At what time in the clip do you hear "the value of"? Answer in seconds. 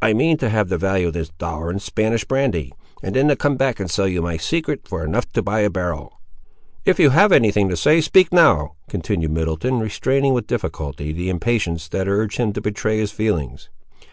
0.68-1.14